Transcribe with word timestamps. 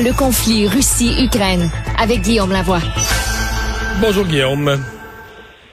Le 0.00 0.16
conflit 0.16 0.68
Russie-Ukraine 0.68 1.70
avec 1.98 2.20
Guillaume 2.20 2.52
Lavoie. 2.52 2.80
Bonjour 4.00 4.24
Guillaume. 4.24 4.78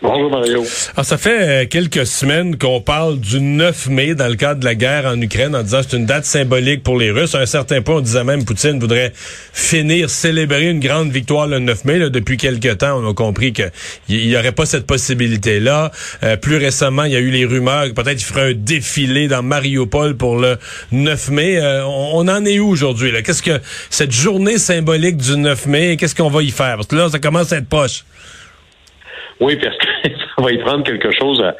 Bonjour 0.01 0.29
Mario. 0.29 0.57
Alors, 0.57 0.67
ah, 0.97 1.03
ça 1.05 1.17
fait 1.17 1.63
euh, 1.63 1.65
quelques 1.67 2.05
semaines 2.05 2.57
qu'on 2.57 2.81
parle 2.81 3.17
du 3.17 3.39
9 3.39 3.87
mai 3.87 4.13
dans 4.13 4.27
le 4.27 4.35
cadre 4.35 4.59
de 4.59 4.65
la 4.65 4.75
guerre 4.75 5.05
en 5.05 5.19
Ukraine 5.21 5.55
en 5.55 5.63
disant 5.63 5.81
que 5.81 5.85
c'est 5.89 5.97
une 5.97 6.05
date 6.05 6.25
symbolique 6.25 6.83
pour 6.83 6.97
les 6.97 7.11
Russes. 7.11 7.33
À 7.33 7.39
un 7.39 7.45
certain 7.45 7.81
point, 7.81 7.95
on 7.95 8.01
disait 8.01 8.25
même 8.25 8.43
Poutine 8.43 8.77
voudrait 8.77 9.13
finir, 9.15 10.09
célébrer 10.09 10.69
une 10.69 10.81
grande 10.81 11.11
victoire 11.11 11.47
le 11.47 11.59
9 11.59 11.85
mai. 11.85 11.99
Là, 11.99 12.09
depuis 12.09 12.35
quelques 12.35 12.79
temps, 12.79 13.01
on 13.01 13.09
a 13.09 13.13
compris 13.13 13.53
qu'il 13.53 13.71
n'y 14.09 14.35
aurait 14.35 14.51
pas 14.51 14.65
cette 14.65 14.85
possibilité-là. 14.85 15.91
Euh, 16.23 16.35
plus 16.35 16.57
récemment, 16.57 17.05
il 17.05 17.13
y 17.13 17.15
a 17.15 17.19
eu 17.19 17.31
les 17.31 17.45
rumeurs 17.45 17.85
que 17.85 17.93
peut-être 17.93 18.19
il 18.21 18.25
ferait 18.25 18.51
un 18.51 18.53
défilé 18.53 19.29
dans 19.29 19.43
Mariupol 19.43 20.17
pour 20.17 20.37
le 20.37 20.57
9 20.91 21.29
mai. 21.29 21.57
Euh, 21.57 21.85
on, 21.85 22.27
en 22.27 22.43
est 22.43 22.59
où 22.59 22.67
aujourd'hui? 22.67 23.13
Qu'est-ce 23.23 23.43
que 23.43 23.61
cette 23.89 24.11
journée 24.11 24.57
symbolique 24.57 25.17
du 25.17 25.37
9 25.37 25.67
mai, 25.67 25.95
qu'est-ce 25.97 26.15
qu'on 26.15 26.29
va 26.29 26.43
y 26.43 26.51
faire? 26.51 26.75
Parce 26.75 26.87
que 26.87 26.97
là, 26.97 27.09
ça 27.09 27.19
commence 27.19 27.53
à 27.53 27.57
être 27.57 27.69
poche. 27.69 28.03
Oui, 29.39 29.57
parce 29.57 29.77
que 29.77 30.09
ça 30.35 30.41
va 30.41 30.51
y 30.51 30.57
prendre 30.59 30.83
quelque 30.83 31.11
chose 31.11 31.43
à, 31.43 31.55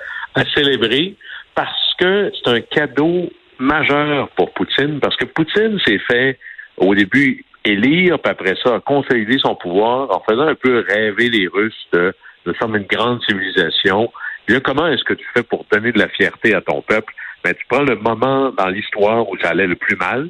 célébrer 0.53 1.15
parce 1.53 1.93
que 1.97 2.31
c'est 2.35 2.51
un 2.51 2.61
cadeau 2.61 3.29
majeur 3.57 4.27
pour 4.35 4.53
Poutine, 4.53 4.99
parce 4.99 5.15
que 5.15 5.25
Poutine 5.25 5.79
s'est 5.85 5.99
fait 5.99 6.37
au 6.77 6.93
début 6.93 7.45
élire, 7.63 8.19
puis 8.19 8.31
après 8.31 8.55
ça, 8.61 8.81
consolider 8.85 9.37
son 9.39 9.55
pouvoir 9.55 10.11
en 10.11 10.21
faisant 10.29 10.47
un 10.47 10.55
peu 10.55 10.83
rêver 10.87 11.29
les 11.29 11.47
Russes 11.47 11.87
de 11.93 12.13
nous 12.45 12.53
sommes 12.55 12.75
une 12.75 12.83
grande 12.83 13.23
civilisation. 13.23 14.11
Bien, 14.47 14.59
comment 14.59 14.87
est-ce 14.87 15.03
que 15.03 15.13
tu 15.13 15.25
fais 15.33 15.41
pour 15.41 15.65
donner 15.71 15.91
de 15.91 15.99
la 15.99 16.09
fierté 16.09 16.53
à 16.53 16.61
ton 16.61 16.81
peuple? 16.81 17.13
Ben, 17.43 17.53
tu 17.53 17.65
prends 17.67 17.81
le 17.81 17.95
moment 17.95 18.51
dans 18.51 18.67
l'histoire 18.67 19.27
où 19.29 19.37
ça 19.37 19.49
allait 19.49 19.67
le 19.67 19.75
plus 19.75 19.95
mal, 19.95 20.29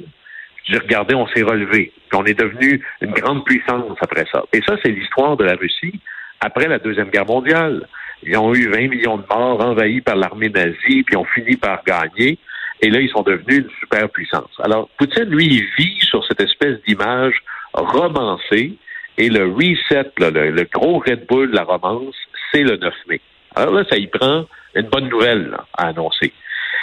tu 0.64 0.72
dis, 0.72 0.78
regardez, 0.78 1.14
on 1.14 1.26
s'est 1.28 1.42
relevé, 1.42 1.92
puis 2.08 2.18
on 2.18 2.24
est 2.24 2.38
devenu 2.38 2.82
une 3.00 3.12
grande 3.12 3.44
puissance 3.44 3.98
après 4.00 4.24
ça. 4.32 4.44
Et 4.52 4.62
ça, 4.62 4.76
c'est 4.82 4.90
l'histoire 4.90 5.36
de 5.36 5.44
la 5.44 5.54
Russie 5.54 6.00
après 6.40 6.68
la 6.68 6.78
Deuxième 6.78 7.10
Guerre 7.10 7.26
mondiale. 7.26 7.86
Ils 8.22 8.36
ont 8.36 8.54
eu 8.54 8.68
20 8.68 8.88
millions 8.88 9.18
de 9.18 9.24
morts 9.28 9.60
envahis 9.60 10.00
par 10.00 10.16
l'armée 10.16 10.48
nazie, 10.48 11.02
puis 11.02 11.16
ont 11.16 11.24
fini 11.24 11.56
par 11.56 11.84
gagner. 11.84 12.38
Et 12.80 12.90
là, 12.90 13.00
ils 13.00 13.10
sont 13.10 13.22
devenus 13.22 13.64
une 13.64 13.70
superpuissance. 13.80 14.50
Alors, 14.62 14.88
Poutine, 14.98 15.24
lui, 15.24 15.46
il 15.46 15.64
vit 15.78 15.98
sur 16.00 16.24
cette 16.26 16.40
espèce 16.40 16.80
d'image 16.86 17.42
romancée. 17.72 18.74
Et 19.18 19.30
le 19.30 19.46
reset, 19.50 20.10
le, 20.18 20.64
gros 20.64 20.98
Red 20.98 21.26
Bull 21.26 21.50
de 21.50 21.56
la 21.56 21.64
romance, 21.64 22.14
c'est 22.52 22.62
le 22.62 22.76
9 22.76 22.94
mai. 23.08 23.20
Alors 23.54 23.72
là, 23.72 23.84
ça 23.88 23.96
y 23.96 24.06
prend 24.08 24.44
une 24.74 24.88
bonne 24.88 25.08
nouvelle 25.08 25.56
à 25.76 25.88
annoncer. 25.88 26.32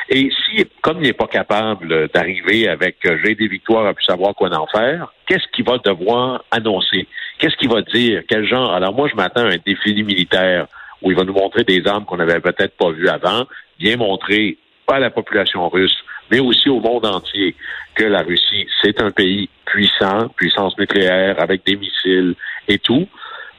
Et 0.09 0.30
si, 0.31 0.66
comme 0.81 0.98
il 0.98 1.04
n'est 1.04 1.14
pas 1.14 1.28
capable 1.28 2.09
d'arriver 2.09 2.68
avec 2.68 3.06
euh, 3.06 3.18
j'ai 3.24 3.36
des 3.36 3.48
victoires 3.48 3.86
à 3.86 3.94
plus 3.94 4.04
savoir 4.04 4.34
quoi 4.36 4.50
en 4.54 4.68
faire, 4.68 5.14
qu'est-ce 5.28 5.48
qu'il 5.54 5.66
va 5.66 5.78
devoir 5.78 6.44
annoncer? 6.52 7.08
Qu'est-ce 7.44 7.58
qu'il 7.58 7.68
va 7.68 7.82
dire? 7.82 8.24
Quel 8.26 8.48
genre? 8.48 8.74
Alors 8.74 8.96
moi, 8.96 9.10
je 9.10 9.18
m'attends 9.18 9.42
à 9.42 9.50
un 9.50 9.58
défilé 9.66 10.02
militaire 10.02 10.66
où 11.02 11.12
il 11.12 11.18
va 11.18 11.26
nous 11.26 11.34
montrer 11.34 11.66
des 11.66 11.86
armes 11.86 12.06
qu'on 12.06 12.16
n'avait 12.16 12.40
peut-être 12.40 12.78
pas 12.78 12.90
vues 12.92 13.10
avant, 13.10 13.46
bien 13.78 13.98
montrer 13.98 14.58
pas 14.86 14.96
à 14.96 15.00
la 15.00 15.10
population 15.10 15.68
russe, 15.68 15.98
mais 16.32 16.40
aussi 16.40 16.70
au 16.70 16.80
monde 16.80 17.06
entier 17.06 17.54
que 17.96 18.06
la 18.06 18.22
Russie, 18.22 18.66
c'est 18.82 19.02
un 19.02 19.12
pays 19.12 19.50
puissant, 19.66 20.30
puissance 20.38 20.78
nucléaire, 20.78 21.36
avec 21.42 21.66
des 21.66 21.76
missiles 21.76 22.36
et 22.70 22.80
tout. 22.80 23.10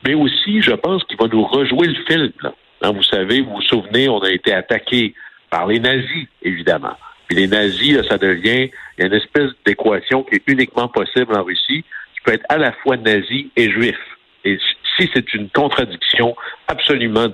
Mais 0.06 0.14
aussi, 0.14 0.62
je 0.62 0.72
pense 0.72 1.04
qu'il 1.04 1.18
va 1.18 1.26
nous 1.26 1.44
rejouer 1.44 1.88
le 1.88 2.04
film. 2.08 2.32
Hein, 2.80 2.90
vous 2.90 3.02
savez, 3.02 3.42
vous 3.42 3.56
vous 3.56 3.62
souvenez, 3.68 4.08
on 4.08 4.20
a 4.20 4.30
été 4.30 4.54
attaqué 4.54 5.14
par 5.50 5.66
les 5.66 5.78
nazis, 5.78 6.26
évidemment. 6.40 6.96
Puis 7.28 7.36
les 7.36 7.48
nazis, 7.48 7.98
ça 8.08 8.16
devient 8.16 8.70
une 8.96 9.12
espèce 9.12 9.50
d'équation 9.66 10.22
qui 10.22 10.36
est 10.36 10.42
uniquement 10.46 10.88
possible 10.88 11.36
en 11.36 11.44
Russie. 11.44 11.84
Peux 12.24 12.32
être 12.32 12.46
à 12.48 12.58
la 12.58 12.72
fois 12.82 12.96
nazi 12.96 13.50
et 13.56 13.70
juif. 13.70 13.96
Et 14.44 14.58
si 14.96 15.10
c'est 15.14 15.34
une 15.34 15.48
contradiction 15.50 16.34
absolument 16.68 17.28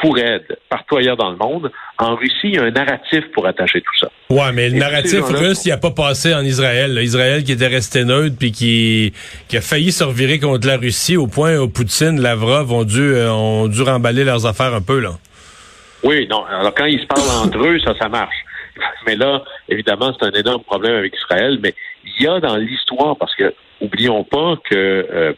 fou 0.00 0.10
raide 0.10 0.58
partout 0.68 0.96
ailleurs 0.96 1.16
dans 1.16 1.30
le 1.30 1.36
monde, 1.36 1.72
en 1.98 2.14
Russie, 2.14 2.34
il 2.44 2.54
y 2.54 2.58
a 2.58 2.64
un 2.64 2.70
narratif 2.70 3.24
pour 3.32 3.46
attacher 3.46 3.80
tout 3.80 3.98
ça. 3.98 4.10
Ouais, 4.30 4.52
mais 4.52 4.68
le 4.68 4.78
narratif 4.78 5.24
russe, 5.24 5.64
il 5.66 5.70
n'a 5.70 5.76
pas 5.78 5.90
passé 5.90 6.34
en 6.34 6.42
Israël. 6.42 6.98
Israël 7.02 7.42
qui 7.42 7.52
était 7.52 7.66
resté 7.66 8.04
neutre 8.04 8.36
puis 8.38 8.52
qui, 8.52 9.12
qui 9.48 9.56
a 9.56 9.60
failli 9.60 9.90
se 9.90 10.04
revirer 10.04 10.38
contre 10.38 10.66
la 10.66 10.76
Russie 10.76 11.16
au 11.16 11.26
point 11.26 11.56
où 11.56 11.68
Poutine, 11.68 12.20
Lavrov 12.20 12.72
ont 12.72 12.84
dû, 12.84 13.00
euh, 13.00 13.32
ont 13.32 13.66
dû 13.66 13.82
remballer 13.82 14.24
leurs 14.24 14.46
affaires 14.46 14.74
un 14.74 14.82
peu, 14.82 15.00
là. 15.00 15.12
Oui, 16.04 16.28
non. 16.28 16.44
Alors 16.44 16.74
quand 16.74 16.84
ils 16.84 17.00
se 17.00 17.06
parlent 17.06 17.46
entre 17.46 17.58
eux, 17.58 17.80
ça, 17.80 17.94
ça 17.98 18.08
marche. 18.08 18.36
Mais 19.06 19.16
là, 19.16 19.42
évidemment, 19.68 20.14
c'est 20.18 20.26
un 20.26 20.38
énorme 20.38 20.62
problème 20.62 20.94
avec 20.94 21.14
Israël. 21.16 21.58
Mais 21.60 21.74
il 22.04 22.24
y 22.24 22.28
a 22.28 22.38
dans 22.38 22.56
l'histoire, 22.56 23.16
parce 23.16 23.34
que 23.34 23.52
oublions 23.80 24.24
pas 24.24 24.56
que 24.64 24.74
euh, 24.74 25.32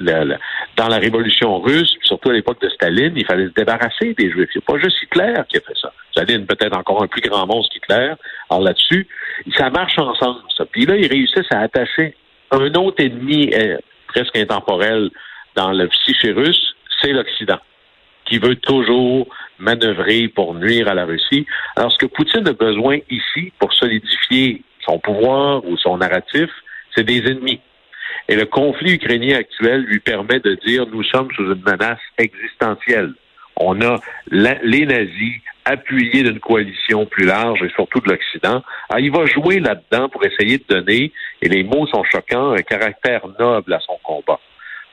dans 0.00 0.88
la 0.88 0.98
révolution 0.98 1.58
russe, 1.58 1.92
surtout 2.02 2.30
à 2.30 2.32
l'époque 2.32 2.60
de 2.60 2.68
Staline, 2.68 3.14
il 3.16 3.26
fallait 3.26 3.48
se 3.48 3.52
débarrasser 3.52 4.14
des 4.14 4.30
Juifs. 4.30 4.50
C'est 4.52 4.64
pas 4.64 4.78
juste 4.78 4.96
Hitler 5.02 5.34
qui 5.48 5.56
a 5.56 5.60
fait 5.60 5.76
ça. 5.80 5.92
Staline 6.12 6.46
peut-être 6.46 6.76
encore 6.76 7.02
un 7.02 7.08
plus 7.08 7.20
grand 7.20 7.46
monstre 7.46 7.74
qu'Hitler. 7.74 8.12
Alors 8.48 8.62
là-dessus, 8.62 9.08
ça 9.56 9.70
marche 9.70 9.98
ensemble. 9.98 10.40
Ça. 10.56 10.64
Puis 10.66 10.86
là, 10.86 10.96
ils 10.96 11.08
réussissent 11.08 11.50
à 11.50 11.60
attacher 11.60 12.14
un 12.50 12.72
autre 12.74 13.02
ennemi 13.02 13.50
euh, 13.54 13.78
presque 14.06 14.36
intemporel 14.36 15.10
dans 15.54 15.72
le 15.72 15.88
psyché 15.88 16.32
russe, 16.32 16.74
c'est 17.00 17.12
l'Occident 17.12 17.58
qui 18.24 18.38
veut 18.38 18.56
toujours 18.56 19.26
manœuvrer 19.58 20.28
pour 20.28 20.54
nuire 20.54 20.88
à 20.88 20.94
la 20.94 21.04
Russie. 21.04 21.46
Alors, 21.76 21.90
ce 21.90 21.98
que 21.98 22.06
Poutine 22.06 22.46
a 22.46 22.52
besoin 22.52 22.98
ici 23.10 23.52
pour 23.58 23.72
solidifier 23.72 24.62
son 24.84 24.98
pouvoir 24.98 25.64
ou 25.64 25.76
son 25.78 25.96
narratif, 25.96 26.50
c'est 26.94 27.04
des 27.04 27.18
ennemis. 27.30 27.60
Et 28.28 28.36
le 28.36 28.46
conflit 28.46 28.94
ukrainien 28.94 29.38
actuel 29.38 29.82
lui 29.82 30.00
permet 30.00 30.40
de 30.40 30.54
dire 30.66 30.86
nous 30.86 31.02
sommes 31.04 31.30
sous 31.34 31.44
une 31.44 31.62
menace 31.62 32.00
existentielle. 32.18 33.14
On 33.56 33.80
a 33.80 33.96
les 34.30 34.86
nazis 34.86 35.40
appuyés 35.64 36.22
d'une 36.22 36.40
coalition 36.40 37.06
plus 37.06 37.26
large 37.26 37.62
et 37.62 37.68
surtout 37.70 38.00
de 38.00 38.08
l'Occident. 38.08 38.62
Alors, 38.88 39.00
il 39.00 39.10
va 39.10 39.26
jouer 39.26 39.60
là-dedans 39.60 40.08
pour 40.08 40.24
essayer 40.24 40.58
de 40.58 40.64
donner, 40.68 41.12
et 41.42 41.48
les 41.48 41.62
mots 41.62 41.86
sont 41.88 42.04
choquants, 42.04 42.52
un 42.52 42.62
caractère 42.62 43.26
noble 43.38 43.72
à 43.72 43.80
son 43.80 43.98
combat. 44.02 44.40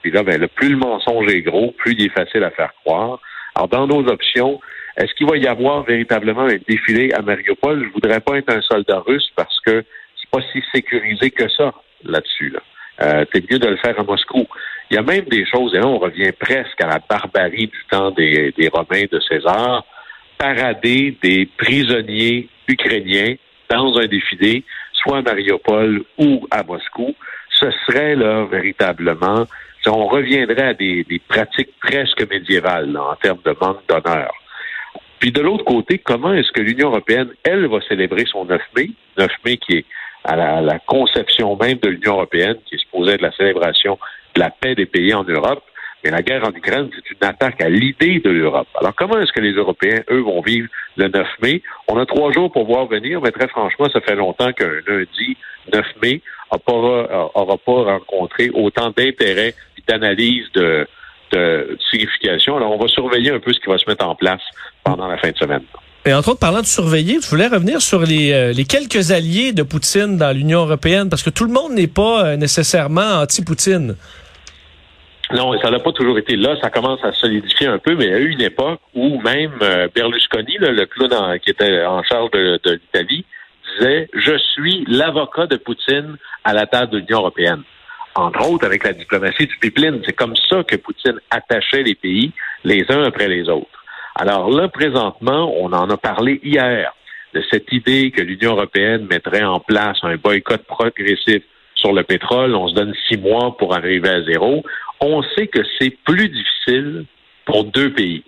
Puis 0.02 0.12
là, 0.12 0.24
ben, 0.24 0.40
le 0.40 0.48
plus 0.48 0.70
le 0.70 0.78
mensonge 0.78 1.32
est 1.32 1.42
gros, 1.42 1.72
plus 1.78 1.94
il 1.94 2.06
est 2.06 2.10
facile 2.10 2.44
à 2.44 2.52
faire 2.52 2.74
croire. 2.84 3.20
Alors, 3.56 3.70
dans 3.70 3.88
nos 3.88 4.06
options, 4.08 4.60
est-ce 4.98 5.14
qu'il 5.14 5.28
va 5.28 5.38
y 5.38 5.48
avoir 5.48 5.84
véritablement 5.84 6.44
un 6.44 6.58
défilé 6.68 7.12
à 7.14 7.22
Mariupol? 7.22 7.84
Je 7.86 7.94
voudrais 7.94 8.20
pas 8.20 8.38
être 8.38 8.52
un 8.52 8.62
soldat 8.62 9.00
russe 9.00 9.30
parce 9.36 9.60
que 9.62 9.84
c'est 10.20 10.30
pas 10.30 10.46
si 10.52 10.64
sécurisé 10.74 11.32
que 11.32 11.48
ça 11.50 11.74
là-dessus. 12.04 12.50
Là. 12.50 12.60
Euh, 13.02 13.26
c'est 13.34 13.50
mieux 13.50 13.60
de 13.60 13.68
le 13.68 13.78
faire 13.78 14.00
à 14.00 14.04
Moscou. 14.04 14.46
Il 14.90 14.96
y 14.96 14.98
a 14.98 15.02
même 15.02 15.26
des 15.26 15.46
choses, 15.46 15.74
et 15.74 15.80
là, 15.80 15.88
on 15.88 15.98
revient 15.98 16.32
presque 16.32 16.80
à 16.82 16.88
la 16.88 17.00
barbarie 17.00 17.68
du 17.68 17.86
temps 17.90 18.12
des, 18.12 18.54
des 18.58 18.68
Romains 18.68 19.06
de 19.12 19.20
César, 19.20 19.84
parader 20.38 21.18
des 21.22 21.50
prisonniers 21.58 22.50
ukrainiens 22.68 23.36
dans 23.70 23.98
un 23.98 24.06
défilé, 24.06 24.64
soit 24.94 25.18
à 25.18 25.22
Mariupol 25.22 26.04
ou 26.18 26.48
à 26.52 26.64
Moscou. 26.64 27.16
Ce 27.50 27.72
serait 27.86 28.16
là 28.16 28.46
véritablement 28.46 29.46
on 29.90 30.08
reviendrait 30.08 30.70
à 30.70 30.74
des, 30.74 31.06
pratiques 31.28 31.74
presque 31.80 32.28
médiévales 32.30 32.98
en 32.98 33.16
termes 33.16 33.42
de 33.46 33.56
manque 33.60 33.86
d'honneur. 33.88 34.34
Puis 35.20 35.32
de 35.32 35.42
l'autre 35.42 35.64
côté, 35.64 35.98
comment 36.00 36.34
est-ce 36.34 36.52
que 36.52 36.62
l'Union 36.62 36.90
européenne, 36.90 37.30
elle, 37.44 37.68
va 37.68 37.80
célébrer 37.88 38.26
son 38.26 38.46
9 38.46 38.62
mai, 38.76 38.92
9 39.18 39.32
mai 39.46 39.58
qui 39.58 39.78
est 39.78 39.86
à 40.26 40.62
la, 40.62 40.80
conception 40.80 41.56
même 41.56 41.78
de 41.78 41.90
l'Union 41.90 42.14
européenne, 42.14 42.58
qui 42.66 42.76
est 42.76 42.80
supposée 42.80 43.14
être 43.14 43.22
la 43.22 43.32
célébration 43.32 43.98
de 44.36 44.40
la 44.40 44.50
paix 44.50 44.76
des 44.76 44.86
pays 44.86 45.14
en 45.14 45.24
Europe, 45.24 45.64
mais 46.04 46.12
la 46.12 46.22
guerre 46.22 46.44
en 46.44 46.52
Ukraine, 46.52 46.90
c'est 46.94 47.12
une 47.12 47.28
attaque 47.28 47.62
à 47.62 47.70
l'idée 47.70 48.20
de 48.20 48.30
l'Europe. 48.30 48.68
Alors, 48.80 48.94
comment 48.96 49.20
est-ce 49.20 49.32
que 49.32 49.40
les 49.40 49.54
Européens, 49.54 50.02
eux, 50.12 50.20
vont 50.20 50.42
vivre 50.42 50.68
le 50.98 51.08
9 51.08 51.28
mai? 51.42 51.62
On 51.88 51.98
a 51.98 52.06
trois 52.06 52.32
jours 52.32 52.52
pour 52.52 52.66
voir 52.66 52.86
venir, 52.88 53.22
mais 53.22 53.32
très 53.32 53.48
franchement, 53.48 53.88
ça 53.92 54.02
fait 54.02 54.16
longtemps 54.16 54.52
qu'un 54.54 54.72
lundi 54.88 55.38
9 55.74 55.86
mai 56.02 56.22
n'aura 56.52 57.58
pas 57.58 57.72
rencontré 57.72 58.50
autant 58.54 58.92
d'intérêt 58.96 59.56
d'analyse 59.88 60.52
de, 60.54 60.88
signification. 61.92 62.56
Alors, 62.56 62.72
on 62.72 62.78
va 62.78 62.88
surveiller 62.88 63.32
un 63.32 63.40
peu 63.40 63.52
ce 63.52 63.60
qui 63.60 63.68
va 63.68 63.78
se 63.78 63.90
mettre 63.90 64.08
en 64.08 64.16
place 64.16 64.42
pendant 64.84 65.08
la 65.08 65.18
fin 65.18 65.32
de 65.32 65.38
semaine. 65.38 65.64
Et 66.08 66.14
entre 66.14 66.30
autres, 66.30 66.40
parlant 66.40 66.62
de 66.62 66.68
surveiller, 66.68 67.20
je 67.20 67.28
voulais 67.28 67.48
revenir 67.48 67.82
sur 67.82 68.02
les, 68.02 68.32
euh, 68.32 68.54
les 68.54 68.66
quelques 68.66 69.12
alliés 69.12 69.54
de 69.54 69.64
Poutine 69.64 70.18
dans 70.18 70.32
l'Union 70.36 70.60
européenne, 70.60 71.10
parce 71.10 71.24
que 71.24 71.32
tout 71.32 71.46
le 71.46 71.52
monde 71.52 71.72
n'est 71.72 71.88
pas 71.88 72.26
euh, 72.26 72.36
nécessairement 72.36 73.22
anti-Poutine. 73.22 73.96
Non, 75.34 75.60
ça 75.60 75.72
n'a 75.72 75.80
pas 75.80 75.92
toujours 75.94 76.20
été 76.20 76.36
là. 76.36 76.56
Ça 76.62 76.70
commence 76.70 77.04
à 77.04 77.12
solidifier 77.12 77.66
un 77.66 77.80
peu, 77.80 77.96
mais 77.96 78.06
il 78.06 78.12
y 78.12 78.14
a 78.14 78.20
eu 78.20 78.30
une 78.30 78.42
époque 78.42 78.80
où 78.94 79.20
même 79.22 79.58
euh, 79.64 79.88
Berlusconi, 79.96 80.58
le 80.60 80.86
clown 80.86 81.40
qui 81.40 81.50
était 81.50 81.84
en 81.84 82.04
charge 82.04 82.30
de, 82.30 82.60
de 82.64 82.74
l'Italie, 82.74 83.26
disait 83.80 84.08
Je 84.14 84.38
suis 84.54 84.86
l'avocat 84.88 85.48
de 85.48 85.56
Poutine 85.56 86.18
à 86.44 86.54
la 86.54 86.68
table 86.68 86.92
de 86.92 86.98
l'Union 87.00 87.20
européenne 87.20 87.64
entre 88.18 88.50
autres 88.50 88.66
avec 88.66 88.84
la 88.84 88.94
diplomatie 88.94 89.46
du 89.46 89.58
pipeline. 89.58 90.02
C'est 90.06 90.14
comme 90.14 90.36
ça 90.50 90.64
que 90.64 90.78
Poutine 90.78 91.20
attachait 91.30 91.84
les 91.84 91.96
pays 91.96 92.32
les 92.64 92.86
uns 92.90 93.04
après 93.04 93.28
les 93.28 93.50
autres. 93.50 93.85
Alors 94.16 94.50
là, 94.50 94.70
présentement, 94.70 95.54
on 95.60 95.74
en 95.74 95.90
a 95.90 95.98
parlé 95.98 96.40
hier 96.44 96.94
de 97.34 97.44
cette 97.52 97.72
idée 97.74 98.12
que 98.12 98.22
l'Union 98.22 98.52
européenne 98.52 99.08
mettrait 99.10 99.44
en 99.44 99.60
place 99.60 99.98
un 100.04 100.16
boycott 100.16 100.64
progressif 100.64 101.44
sur 101.76 101.92
le 101.92 102.04
pétrole, 102.04 102.56
on 102.56 102.70
se 102.70 102.74
donne 102.74 102.94
six 103.08 103.18
mois 103.18 103.58
pour 103.58 103.76
arriver 103.76 104.10
à 104.10 104.24
zéro. 104.24 104.64
On 105.02 105.22
sait 105.36 105.48
que 105.48 105.60
c'est 105.78 105.98
plus 106.06 106.30
difficile 106.30 107.06
pour 107.46 107.66
deux 107.66 107.94
pays, 107.94 108.24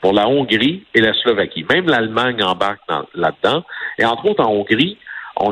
pour 0.00 0.12
la 0.12 0.28
Hongrie 0.28 0.84
et 0.94 1.00
la 1.00 1.12
Slovaquie. 1.14 1.66
Même 1.68 1.86
l'Allemagne 1.86 2.42
embarque 2.42 2.80
là-dedans. 3.14 3.64
Et 3.98 4.04
entre 4.04 4.26
autres, 4.26 4.44
en 4.44 4.52
Hongrie, 4.52 4.96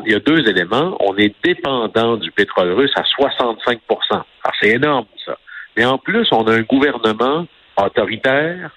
il 0.07 0.13
y 0.13 0.15
a 0.15 0.21
deux 0.21 0.49
éléments. 0.49 0.97
On 1.01 1.17
est 1.17 1.35
dépendant 1.45 2.17
du 2.17 2.31
pétrole 2.31 2.73
russe 2.73 2.93
à 2.95 3.03
65% 3.03 3.79
Alors, 4.11 4.25
c'est 4.61 4.71
énorme, 4.71 5.07
ça. 5.27 5.37
Mais 5.77 5.85
en 5.85 5.99
plus, 5.99 6.29
on 6.31 6.47
a 6.47 6.53
un 6.53 6.63
gouvernement 6.63 7.47
autoritaire, 7.77 8.71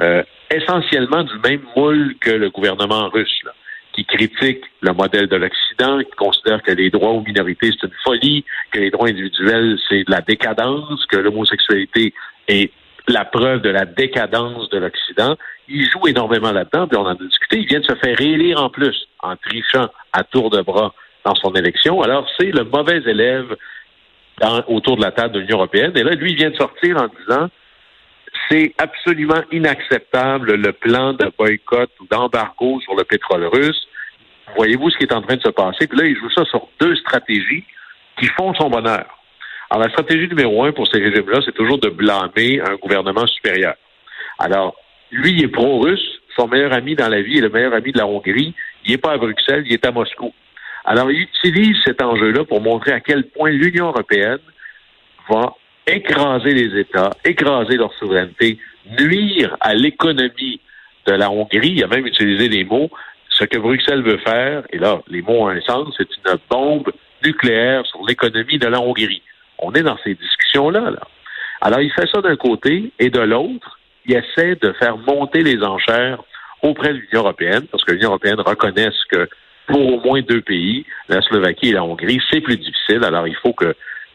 euh, 0.00 0.22
essentiellement 0.50 1.22
du 1.22 1.38
même 1.44 1.62
moule 1.76 2.14
que 2.20 2.30
le 2.30 2.50
gouvernement 2.50 3.08
russe, 3.08 3.42
qui 3.92 4.04
critique 4.04 4.64
le 4.80 4.92
modèle 4.92 5.28
de 5.28 5.36
l'Occident, 5.36 5.98
qui 5.98 6.10
considère 6.12 6.62
que 6.62 6.72
les 6.72 6.90
droits 6.90 7.10
aux 7.10 7.22
minorités, 7.22 7.70
c'est 7.72 7.86
une 7.86 7.94
folie, 8.04 8.44
que 8.70 8.78
les 8.78 8.90
droits 8.90 9.08
individuels, 9.08 9.78
c'est 9.88 10.04
de 10.04 10.10
la 10.10 10.20
décadence, 10.20 11.04
que 11.06 11.18
l'homosexualité 11.18 12.14
est 12.48 12.72
la 13.08 13.24
preuve 13.24 13.60
de 13.62 13.70
la 13.70 13.84
décadence 13.84 14.68
de 14.70 14.78
l'Occident. 14.78 15.36
Il 15.68 15.88
joue 15.90 16.06
énormément 16.06 16.52
là-dedans, 16.52 16.86
puis 16.86 16.98
on 16.98 17.02
en 17.02 17.08
a 17.08 17.14
discuté. 17.14 17.58
Il 17.58 17.66
vient 17.66 17.80
de 17.80 17.84
se 17.84 17.94
faire 17.96 18.16
réélire 18.16 18.62
en 18.62 18.70
plus, 18.70 19.08
en 19.22 19.36
trichant 19.36 19.88
à 20.12 20.24
tour 20.24 20.50
de 20.50 20.62
bras 20.62 20.94
dans 21.24 21.34
son 21.34 21.52
élection. 21.52 22.02
Alors, 22.02 22.26
c'est 22.38 22.50
le 22.50 22.64
mauvais 22.64 23.02
élève 23.06 23.56
autour 24.68 24.96
de 24.96 25.02
la 25.02 25.12
table 25.12 25.34
de 25.34 25.40
l'Union 25.40 25.58
européenne. 25.58 25.92
Et 25.94 26.02
là, 26.02 26.12
lui, 26.12 26.32
il 26.32 26.36
vient 26.36 26.50
de 26.50 26.56
sortir 26.56 26.96
en 26.96 27.08
disant 27.20 27.48
c'est 28.48 28.74
absolument 28.78 29.42
inacceptable 29.50 30.54
le 30.54 30.72
plan 30.72 31.12
de 31.12 31.30
boycott 31.38 31.90
ou 32.00 32.06
d'embargo 32.10 32.80
sur 32.80 32.94
le 32.94 33.04
pétrole 33.04 33.44
russe. 33.46 33.88
Voyez-vous 34.56 34.90
ce 34.90 34.98
qui 34.98 35.04
est 35.04 35.14
en 35.14 35.22
train 35.22 35.36
de 35.36 35.42
se 35.42 35.50
passer? 35.50 35.86
Puis 35.86 35.98
là, 35.98 36.06
il 36.06 36.16
joue 36.16 36.30
ça 36.30 36.44
sur 36.44 36.68
deux 36.80 36.94
stratégies 36.96 37.64
qui 38.18 38.26
font 38.26 38.54
son 38.54 38.68
bonheur. 38.68 39.06
Alors, 39.70 39.84
la 39.84 39.90
stratégie 39.90 40.28
numéro 40.28 40.64
un 40.64 40.72
pour 40.72 40.86
ces 40.86 40.98
régimes-là, 40.98 41.40
c'est 41.44 41.54
toujours 41.54 41.78
de 41.78 41.88
blâmer 41.88 42.60
un 42.60 42.74
gouvernement 42.76 43.26
supérieur. 43.26 43.74
Alors, 44.38 44.76
lui, 45.10 45.32
il 45.32 45.44
est 45.44 45.48
pro-russe. 45.48 46.20
Son 46.36 46.48
meilleur 46.48 46.72
ami 46.72 46.94
dans 46.94 47.08
la 47.08 47.22
vie 47.22 47.38
est 47.38 47.42
le 47.42 47.48
meilleur 47.48 47.74
ami 47.74 47.92
de 47.92 47.98
la 47.98 48.06
Hongrie. 48.06 48.54
Il 48.84 48.90
n'est 48.90 48.98
pas 48.98 49.12
à 49.12 49.18
Bruxelles, 49.18 49.64
il 49.66 49.72
est 49.72 49.86
à 49.86 49.90
Moscou. 49.90 50.34
Alors, 50.84 51.10
il 51.10 51.20
utilise 51.22 51.76
cet 51.84 52.02
enjeu-là 52.02 52.44
pour 52.44 52.60
montrer 52.60 52.92
à 52.92 53.00
quel 53.00 53.24
point 53.28 53.50
l'Union 53.50 53.86
européenne 53.86 54.40
va 55.30 55.54
écraser 55.86 56.52
les 56.52 56.80
États, 56.80 57.10
écraser 57.24 57.76
leur 57.76 57.92
souveraineté, 57.94 58.58
nuire 59.00 59.56
à 59.60 59.74
l'économie 59.74 60.60
de 61.06 61.12
la 61.12 61.30
Hongrie. 61.30 61.72
Il 61.76 61.84
a 61.84 61.88
même 61.88 62.06
utilisé 62.06 62.48
les 62.48 62.64
mots 62.64 62.90
ce 63.38 63.44
que 63.44 63.58
Bruxelles 63.58 64.02
veut 64.02 64.18
faire, 64.18 64.62
et 64.70 64.78
là, 64.78 65.00
les 65.08 65.22
mots 65.22 65.44
ont 65.44 65.48
un 65.48 65.60
sens, 65.62 65.94
c'est 65.96 66.08
une 66.16 66.38
bombe 66.50 66.92
nucléaire 67.24 67.84
sur 67.86 68.04
l'économie 68.06 68.58
de 68.58 68.66
la 68.66 68.80
Hongrie. 68.80 69.22
On 69.58 69.72
est 69.72 69.82
dans 69.82 69.96
ces 70.04 70.14
discussions-là. 70.14 70.90
Là. 70.90 71.00
Alors, 71.60 71.80
il 71.80 71.90
fait 71.92 72.08
ça 72.12 72.20
d'un 72.20 72.36
côté, 72.36 72.92
et 72.98 73.10
de 73.10 73.20
l'autre, 73.20 73.78
il 74.06 74.14
essaie 74.14 74.56
de 74.56 74.72
faire 74.72 74.96
monter 74.98 75.42
les 75.42 75.62
enchères 75.62 76.22
auprès 76.62 76.88
de 76.88 76.98
l'Union 76.98 77.20
européenne, 77.20 77.66
parce 77.70 77.84
que 77.84 77.92
l'Union 77.92 78.10
européenne 78.10 78.40
reconnaît 78.40 78.90
que 79.10 79.28
pour 79.66 79.94
au 79.94 80.00
moins 80.00 80.20
deux 80.20 80.42
pays, 80.42 80.84
la 81.08 81.22
Slovaquie 81.22 81.70
et 81.70 81.72
la 81.72 81.84
Hongrie, 81.84 82.20
c'est 82.30 82.40
plus 82.40 82.56
difficile. 82.56 83.04
Alors, 83.04 83.26
il 83.26 83.36
faut 83.36 83.52
que 83.52 83.74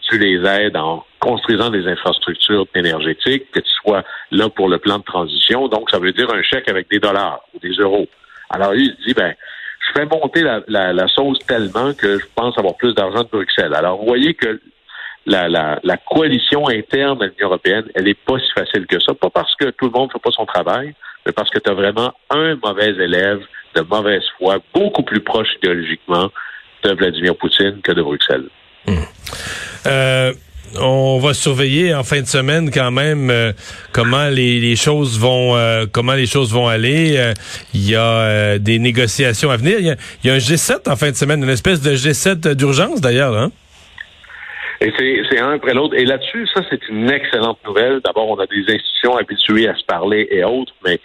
tu 0.09 0.17
les 0.17 0.45
aides 0.45 0.77
en 0.77 1.05
construisant 1.19 1.69
des 1.69 1.87
infrastructures 1.87 2.65
énergétiques, 2.75 3.51
que 3.51 3.59
tu 3.59 3.71
sois 3.83 4.03
là 4.31 4.49
pour 4.49 4.69
le 4.69 4.77
plan 4.77 4.99
de 4.99 5.03
transition. 5.03 5.67
Donc, 5.67 5.89
ça 5.89 5.99
veut 5.99 6.11
dire 6.11 6.29
un 6.33 6.41
chèque 6.41 6.69
avec 6.69 6.89
des 6.89 6.99
dollars 6.99 7.41
ou 7.53 7.59
des 7.59 7.73
euros. 7.75 8.07
Alors, 8.49 8.73
il 8.75 8.91
se 8.91 9.07
dit, 9.07 9.13
ben, 9.13 9.33
je 9.87 9.99
fais 9.99 10.05
monter 10.05 10.41
la, 10.41 10.93
la, 10.93 11.07
sauce 11.07 11.39
tellement 11.45 11.93
que 11.93 12.19
je 12.19 12.25
pense 12.35 12.57
avoir 12.57 12.75
plus 12.75 12.93
d'argent 12.93 13.23
de 13.23 13.29
Bruxelles. 13.29 13.73
Alors, 13.73 13.97
vous 13.97 14.05
voyez 14.05 14.33
que 14.33 14.59
la, 15.25 15.49
la, 15.49 15.79
la 15.83 15.97
coalition 15.97 16.69
interne 16.69 17.19
de 17.19 17.25
l'Union 17.25 17.47
européenne, 17.47 17.85
elle 17.95 18.05
n'est 18.05 18.13
pas 18.13 18.39
si 18.39 18.49
facile 18.55 18.85
que 18.87 18.99
ça. 18.99 19.13
Pas 19.13 19.29
parce 19.29 19.55
que 19.55 19.69
tout 19.71 19.85
le 19.85 19.91
monde 19.91 20.07
ne 20.07 20.13
fait 20.13 20.23
pas 20.23 20.31
son 20.31 20.45
travail, 20.45 20.93
mais 21.25 21.33
parce 21.33 21.49
que 21.49 21.59
tu 21.59 21.69
as 21.69 21.73
vraiment 21.73 22.13
un 22.29 22.55
mauvais 22.55 22.91
élève 22.91 23.41
de 23.75 23.81
mauvaise 23.81 24.23
foi, 24.37 24.59
beaucoup 24.73 25.03
plus 25.03 25.19
proche 25.19 25.49
idéologiquement 25.57 26.31
de 26.83 26.93
Vladimir 26.93 27.35
Poutine 27.35 27.81
que 27.81 27.91
de 27.91 28.01
Bruxelles. 28.01 28.47
Euh, 29.85 30.33
on 30.79 31.17
va 31.19 31.33
surveiller 31.33 31.95
en 31.95 32.03
fin 32.03 32.21
de 32.21 32.27
semaine 32.27 32.69
quand 32.71 32.91
même 32.91 33.29
euh, 33.29 33.53
comment 33.93 34.27
les, 34.27 34.75
choses 34.75 35.17
vont 35.17 35.55
euh, 35.55 35.85
comment 35.91 36.13
les 36.13 36.25
choses 36.25 36.53
vont 36.53 36.67
aller. 36.67 37.33
Il 37.73 37.89
y 37.89 37.95
a 37.95 38.59
des 38.59 38.79
négociations 38.79 39.49
à 39.49 39.57
venir. 39.57 39.79
Il 39.79 39.87
y, 40.25 40.29
a, 40.29 40.33
un 40.33 40.37
G7 40.37 40.91
en 40.91 40.95
fin 40.95 41.09
de 41.09 41.15
semaine, 41.15 41.41
une 41.41 41.49
espèce 41.49 41.81
de 41.81 41.91
G7 41.91 42.53
d'urgence 42.53 43.01
d'ailleurs. 43.01 43.35
Hein? 43.37 43.51
Et 44.79 44.93
c'est 45.29 45.39
un 45.39 45.53
après 45.53 45.73
l'autre. 45.73 45.95
Et 45.95 46.05
là-dessus, 46.05 46.47
ça, 46.53 46.61
c'est 46.69 46.87
une 46.89 47.09
excellente 47.09 47.57
nouvelle. 47.65 47.99
D'abord, 48.05 48.29
on 48.29 48.39
a 48.39 48.45
des 48.45 48.61
institutions 48.61 49.17
habituées 49.17 49.67
à 49.67 49.75
se 49.75 49.83
parler 49.83 50.27
et 50.29 50.43
autres, 50.43 50.73
mais 50.85 50.99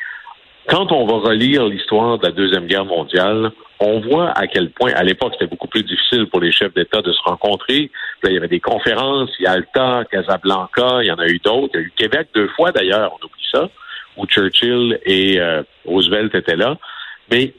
quand 0.68 0.92
on 0.92 1.06
va 1.06 1.28
relire 1.28 1.66
l'histoire 1.66 2.18
de 2.18 2.26
la 2.26 2.32
Deuxième 2.32 2.66
Guerre 2.66 2.84
mondiale, 2.84 3.50
on 3.82 4.00
voit 4.00 4.30
à 4.30 4.46
quel 4.46 4.70
point, 4.70 4.92
à 4.94 5.02
l'époque, 5.02 5.32
c'était 5.32 5.50
beaucoup 5.50 5.68
plus 5.68 5.82
difficile 5.82 6.26
pour 6.26 6.40
les 6.40 6.52
chefs 6.52 6.74
d'État 6.74 7.02
de 7.02 7.12
se 7.12 7.22
rencontrer. 7.24 7.90
Là, 8.22 8.30
il 8.30 8.34
y 8.34 8.36
avait 8.36 8.48
des 8.48 8.60
conférences, 8.60 9.30
Yalta, 9.40 10.04
Casablanca, 10.10 11.02
il 11.02 11.06
y 11.06 11.10
en 11.10 11.18
a 11.18 11.26
eu 11.26 11.38
d'autres. 11.38 11.70
Il 11.74 11.80
y 11.80 11.82
a 11.82 11.86
eu 11.86 11.92
Québec 11.96 12.28
deux 12.34 12.48
fois 12.48 12.70
d'ailleurs, 12.72 13.12
on 13.12 13.26
oublie 13.26 13.44
ça, 13.52 13.68
où 14.16 14.26
Churchill 14.26 14.98
et 15.04 15.40
euh, 15.40 15.62
Roosevelt 15.84 16.34
étaient 16.34 16.56
là. 16.56 16.76
Mais 17.30 17.54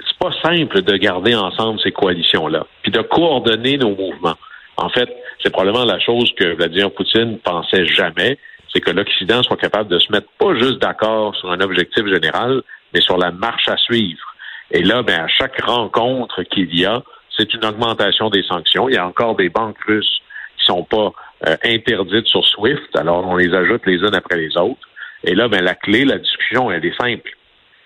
c'est 0.00 0.18
pas 0.18 0.32
simple 0.42 0.82
de 0.82 0.96
garder 0.96 1.34
ensemble 1.34 1.80
ces 1.80 1.92
coalitions-là, 1.92 2.66
puis 2.82 2.92
de 2.92 3.00
coordonner 3.02 3.76
nos 3.76 3.94
mouvements. 3.94 4.36
En 4.76 4.88
fait, 4.88 5.08
c'est 5.42 5.50
probablement 5.50 5.84
la 5.84 5.98
chose 6.00 6.32
que 6.36 6.54
Vladimir 6.54 6.90
Poutine 6.90 7.38
pensait 7.38 7.86
jamais, 7.86 8.38
c'est 8.72 8.80
que 8.80 8.90
l'Occident 8.90 9.42
soit 9.42 9.56
capable 9.56 9.88
de 9.90 9.98
se 9.98 10.10
mettre 10.12 10.28
pas 10.38 10.54
juste 10.54 10.80
d'accord 10.80 11.34
sur 11.36 11.50
un 11.50 11.60
objectif 11.60 12.04
général, 12.06 12.62
mais 12.92 13.00
sur 13.00 13.16
la 13.16 13.30
marche 13.30 13.68
à 13.68 13.76
suivre. 13.76 14.35
Et 14.70 14.82
là, 14.82 15.02
ben, 15.02 15.24
à 15.24 15.28
chaque 15.28 15.60
rencontre 15.62 16.42
qu'il 16.44 16.74
y 16.78 16.84
a, 16.84 17.02
c'est 17.36 17.52
une 17.54 17.64
augmentation 17.64 18.30
des 18.30 18.42
sanctions. 18.42 18.88
Il 18.88 18.94
y 18.94 18.98
a 18.98 19.06
encore 19.06 19.36
des 19.36 19.48
banques 19.48 19.78
russes 19.86 20.20
qui 20.58 20.66
sont 20.66 20.84
pas 20.84 21.12
euh, 21.46 21.56
interdites 21.64 22.26
sur 22.26 22.44
SWIFT, 22.44 22.96
alors 22.96 23.26
on 23.26 23.36
les 23.36 23.54
ajoute 23.54 23.82
les 23.86 23.96
unes 23.96 24.14
après 24.14 24.36
les 24.36 24.56
autres. 24.56 24.80
Et 25.24 25.34
là, 25.34 25.48
ben, 25.48 25.62
la 25.62 25.74
clé, 25.74 26.04
la 26.04 26.18
discussion, 26.18 26.70
elle 26.70 26.84
est 26.84 26.96
simple. 26.96 27.30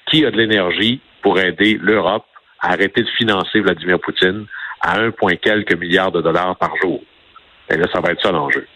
Qui 0.06 0.24
a 0.24 0.30
de 0.30 0.36
l'énergie 0.36 1.00
pour 1.22 1.38
aider 1.38 1.78
l'Europe 1.80 2.26
à 2.60 2.72
arrêter 2.72 3.02
de 3.02 3.08
financer 3.18 3.60
Vladimir 3.60 3.98
Poutine 4.00 4.46
à 4.80 4.98
un 4.98 5.10
point 5.10 5.36
quelques 5.36 5.74
milliards 5.74 6.12
de 6.12 6.20
dollars 6.20 6.56
par 6.56 6.74
jour? 6.82 7.02
Et 7.70 7.76
là, 7.76 7.86
ça 7.92 8.00
va 8.00 8.12
être 8.12 8.22
ça 8.22 8.32
l'enjeu. 8.32 8.66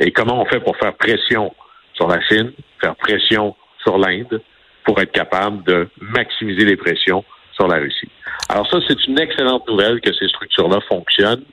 Et 0.00 0.10
comment 0.10 0.40
on 0.40 0.46
fait 0.46 0.60
pour 0.60 0.76
faire 0.76 0.94
pression 0.94 1.54
sur 1.94 2.08
la 2.08 2.20
Chine, 2.22 2.52
faire 2.80 2.96
pression 2.96 3.56
sur 3.82 3.98
l'Inde, 3.98 4.40
pour 4.84 5.00
être 5.00 5.12
capable 5.12 5.62
de 5.64 5.88
maximiser 6.00 6.64
les 6.64 6.76
pressions 6.76 7.24
sur 7.54 7.68
la 7.68 7.76
Russie. 7.76 8.08
Alors 8.48 8.68
ça, 8.70 8.78
c'est 8.86 9.06
une 9.06 9.18
excellente 9.18 9.66
nouvelle 9.68 10.00
que 10.00 10.12
ces 10.12 10.28
structures-là 10.28 10.80
fonctionnent 10.88 11.44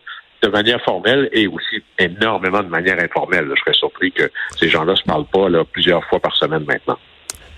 de 0.41 0.47
manière 0.49 0.81
formelle 0.81 1.29
et 1.31 1.47
aussi 1.47 1.83
énormément 1.99 2.63
de 2.63 2.69
manière 2.69 2.99
informelle. 2.99 3.47
Je 3.55 3.59
serais 3.61 3.73
surpris 3.73 4.11
que 4.11 4.29
ces 4.57 4.69
gens-là 4.69 4.95
se 4.95 5.03
parlent 5.03 5.27
pas 5.31 5.49
là, 5.49 5.63
plusieurs 5.71 6.03
fois 6.05 6.19
par 6.19 6.35
semaine 6.35 6.63
maintenant. 6.65 6.97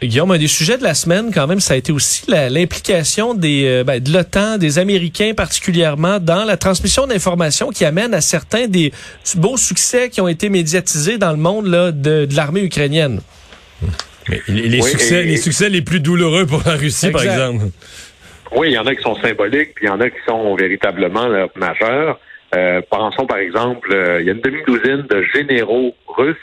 Guillaume, 0.01 0.31
un 0.31 0.37
des 0.37 0.47
sujets 0.47 0.77
de 0.77 0.83
la 0.83 0.93
semaine, 0.93 1.31
quand 1.33 1.47
même, 1.47 1.61
ça 1.61 1.75
a 1.75 1.77
été 1.77 1.93
aussi 1.93 2.25
l'implication 2.27 3.33
des 3.33 3.65
euh, 3.65 3.83
ben, 3.85 4.01
de 4.01 4.11
l'OTAN, 4.11 4.57
des 4.57 4.79
Américains 4.79 5.33
particulièrement, 5.33 6.19
dans 6.19 6.43
la 6.43 6.57
transmission 6.57 7.07
d'informations 7.07 7.69
qui 7.69 7.85
amène 7.85 8.13
à 8.13 8.19
certains 8.19 8.67
des 8.67 8.91
beaux 9.35 9.55
succès 9.55 10.09
qui 10.09 10.19
ont 10.19 10.27
été 10.27 10.49
médiatisés 10.49 11.17
dans 11.17 11.31
le 11.31 11.37
monde 11.37 11.67
là, 11.67 11.91
de, 11.91 12.27
l'armée 12.35 12.63
ukrainienne. 12.63 13.21
Mais 14.29 14.41
les, 14.47 14.81
succès, 14.81 15.23
les 15.23 15.37
succès 15.37 15.69
les 15.69 15.81
plus 15.81 15.99
douloureux 15.99 16.45
pour 16.45 16.63
la 16.65 16.75
Russie, 16.75 17.09
par 17.09 17.23
exemple. 17.23 17.65
Oui, 18.51 18.69
il 18.69 18.73
y 18.73 18.77
en 18.77 18.85
a 18.85 18.93
qui 18.93 19.01
sont 19.01 19.15
symboliques, 19.15 19.73
puis 19.75 19.85
il 19.85 19.87
y 19.87 19.91
en 19.91 19.99
a 19.99 20.09
qui 20.09 20.19
sont 20.27 20.55
véritablement 20.55 21.27
majeurs. 21.55 22.19
Euh, 22.55 22.81
pensons 22.89 23.25
par 23.25 23.37
exemple, 23.37 23.91
euh, 23.93 24.21
il 24.21 24.27
y 24.27 24.29
a 24.29 24.33
une 24.33 24.41
demi-douzaine 24.41 25.03
de 25.03 25.23
généraux 25.33 25.95
russes 26.07 26.37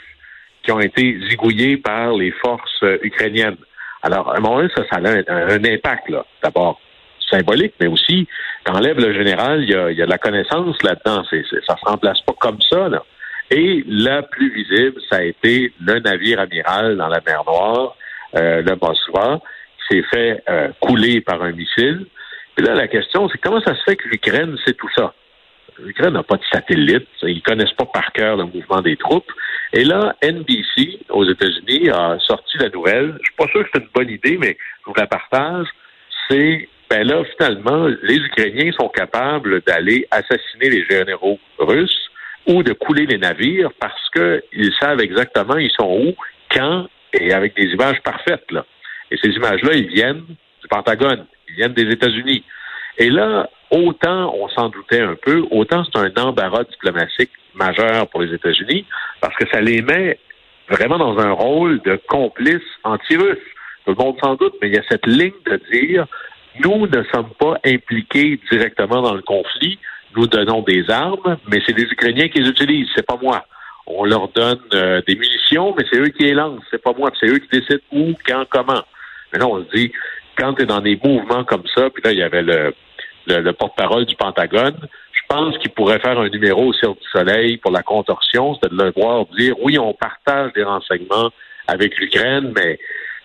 qui 0.63 0.71
ont 0.71 0.79
été 0.79 1.17
zigouillés 1.29 1.77
par 1.77 2.13
les 2.13 2.31
forces 2.31 2.83
euh, 2.83 2.97
ukrainiennes. 3.01 3.57
Alors, 4.03 4.29
à 4.31 4.37
un 4.37 4.39
moment 4.39 4.57
donné, 4.57 4.69
ça, 4.75 4.83
ça 4.91 4.97
a 4.97 5.09
un, 5.09 5.63
impact, 5.63 6.09
là. 6.09 6.25
D'abord, 6.43 6.79
symbolique, 7.29 7.73
mais 7.79 7.87
aussi, 7.87 8.27
t'enlèves 8.65 8.99
le 8.99 9.13
général, 9.13 9.63
il 9.63 9.69
y 9.69 9.75
a, 9.75 9.93
de 9.93 10.09
la 10.09 10.17
connaissance 10.17 10.81
là-dedans. 10.83 11.23
C'est, 11.29 11.43
ça 11.67 11.77
se 11.77 11.89
remplace 11.89 12.19
pas 12.21 12.33
comme 12.39 12.61
ça, 12.69 12.89
là. 12.89 13.03
Et 13.51 13.83
la 13.87 14.23
plus 14.23 14.49
visible, 14.53 14.99
ça 15.09 15.17
a 15.17 15.23
été 15.23 15.73
le 15.81 15.99
navire 15.99 16.39
amiral 16.39 16.97
dans 16.97 17.09
la 17.09 17.19
mer 17.25 17.43
Noire, 17.45 17.95
euh, 18.35 18.61
le 18.61 18.75
Moskva, 18.81 19.41
fait 20.03 20.43
euh, 20.49 20.69
couler 20.79 21.21
par 21.21 21.41
un 21.43 21.51
missile. 21.51 22.05
Puis 22.55 22.65
là, 22.65 22.73
la 22.73 22.87
question, 22.87 23.29
c'est 23.29 23.37
comment 23.39 23.61
ça 23.61 23.75
se 23.75 23.83
fait 23.83 23.95
que 23.95 24.07
l'Ukraine 24.07 24.57
sait 24.65 24.73
tout 24.73 24.89
ça? 24.95 25.13
L'Ukraine 25.79 26.13
n'a 26.13 26.23
pas 26.23 26.37
de 26.37 26.43
satellite, 26.51 27.07
ils 27.23 27.41
connaissent 27.41 27.73
pas 27.73 27.85
par 27.85 28.11
cœur 28.11 28.37
le 28.37 28.45
mouvement 28.45 28.81
des 28.81 28.97
troupes. 28.97 29.31
Et 29.73 29.83
là, 29.83 30.15
NBC 30.21 30.99
aux 31.09 31.25
États-Unis 31.25 31.89
a 31.89 32.17
sorti 32.19 32.57
la 32.57 32.69
nouvelle. 32.69 33.17
Je 33.21 33.25
suis 33.25 33.35
pas 33.37 33.47
sûr 33.47 33.63
que 33.63 33.69
c'est 33.73 33.81
une 33.81 33.89
bonne 33.93 34.09
idée, 34.09 34.37
mais 34.37 34.57
je 34.81 34.85
vous 34.85 34.93
la 34.97 35.07
partage. 35.07 35.67
C'est 36.29 36.67
ben 36.89 37.07
là, 37.07 37.23
finalement, 37.37 37.87
les 38.03 38.17
Ukrainiens 38.17 38.71
sont 38.73 38.89
capables 38.89 39.61
d'aller 39.61 40.05
assassiner 40.11 40.69
les 40.69 40.83
généraux 40.83 41.39
russes 41.57 42.09
ou 42.47 42.63
de 42.63 42.73
couler 42.73 43.05
les 43.05 43.17
navires 43.17 43.69
parce 43.79 44.09
qu'ils 44.13 44.73
savent 44.77 44.99
exactement 44.99 45.55
ils 45.55 45.71
sont 45.71 45.89
où, 45.89 46.13
quand 46.53 46.87
et 47.13 47.31
avec 47.31 47.55
des 47.55 47.67
images 47.67 48.01
parfaites. 48.03 48.51
Là. 48.51 48.65
Et 49.11 49.17
ces 49.21 49.29
images-là, 49.29 49.73
ils 49.75 49.87
viennent 49.87 50.23
du 50.25 50.67
Pentagone, 50.69 51.25
ils 51.49 51.55
viennent 51.55 51.73
des 51.73 51.91
États-Unis. 51.91 52.43
Et 52.97 53.09
là, 53.09 53.49
autant 53.69 54.33
on 54.35 54.47
s'en 54.49 54.69
doutait 54.69 55.01
un 55.01 55.15
peu, 55.15 55.43
autant 55.51 55.83
c'est 55.85 55.99
un 55.99 56.23
embarras 56.23 56.63
diplomatique 56.63 57.31
majeur 57.55 58.07
pour 58.09 58.21
les 58.21 58.33
États-Unis 58.33 58.85
parce 59.19 59.35
que 59.35 59.47
ça 59.51 59.61
les 59.61 59.81
met 59.81 60.17
vraiment 60.69 60.97
dans 60.97 61.19
un 61.19 61.31
rôle 61.31 61.81
de 61.81 61.99
complice 62.07 62.63
anti-russe. 62.83 63.37
Tout 63.85 63.95
le 63.97 64.03
monde 64.03 64.17
s'en 64.21 64.35
doute, 64.35 64.53
mais 64.61 64.69
il 64.69 64.75
y 64.75 64.77
a 64.77 64.83
cette 64.89 65.07
ligne 65.07 65.31
de 65.45 65.59
dire 65.71 66.05
nous 66.63 66.87
ne 66.87 67.03
sommes 67.13 67.31
pas 67.39 67.57
impliqués 67.65 68.39
directement 68.51 69.01
dans 69.01 69.13
le 69.13 69.21
conflit, 69.21 69.79
nous 70.15 70.27
donnons 70.27 70.61
des 70.61 70.89
armes, 70.89 71.37
mais 71.49 71.61
c'est 71.65 71.77
les 71.77 71.83
Ukrainiens 71.83 72.27
qui 72.27 72.39
les 72.39 72.49
utilisent, 72.49 72.89
c'est 72.95 73.05
pas 73.05 73.17
moi. 73.21 73.45
On 73.87 74.05
leur 74.05 74.27
donne 74.29 74.59
euh, 74.73 75.01
des 75.07 75.15
munitions, 75.15 75.73
mais 75.77 75.85
c'est 75.91 75.99
eux 75.99 76.09
qui 76.09 76.23
les 76.23 76.33
lancent, 76.33 76.61
c'est 76.69 76.81
pas 76.81 76.93
moi, 76.97 77.09
c'est 77.19 77.27
eux 77.27 77.39
qui 77.39 77.47
décident 77.47 77.81
où, 77.91 78.13
quand, 78.25 78.45
comment. 78.49 78.83
Mais 79.33 79.39
là, 79.39 79.47
on 79.47 79.63
se 79.63 79.75
dit, 79.75 79.91
quand 80.37 80.53
tu 80.53 80.63
es 80.63 80.65
dans 80.65 80.79
des 80.79 80.99
mouvements 81.03 81.43
comme 81.43 81.63
ça, 81.75 81.89
puis 81.89 82.01
là, 82.03 82.11
il 82.11 82.19
y 82.19 82.23
avait 82.23 82.41
le, 82.41 82.73
le, 83.27 83.51
porte-parole 83.51 84.05
du 84.05 84.15
Pentagone, 84.15 84.77
je 85.11 85.21
pense 85.27 85.57
qu'il 85.59 85.71
pourrait 85.71 85.99
faire 85.99 86.19
un 86.19 86.29
numéro 86.29 86.67
au 86.67 86.73
Cirque 86.73 86.99
du 86.99 87.07
Soleil 87.11 87.57
pour 87.57 87.71
la 87.71 87.83
contorsion, 87.83 88.57
c'est 88.61 88.71
de 88.71 88.77
le 88.77 88.91
voir 88.95 89.25
dire, 89.37 89.55
oui, 89.61 89.77
on 89.79 89.93
partage 89.93 90.53
des 90.53 90.63
renseignements 90.63 91.31
avec 91.67 91.97
l'Ukraine, 91.97 92.51
mais 92.55 92.79